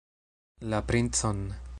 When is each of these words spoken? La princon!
La 0.71 0.81
princon! 0.93 1.45